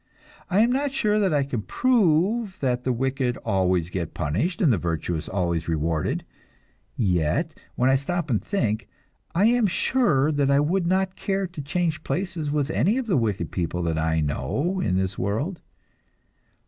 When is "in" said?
14.83-14.97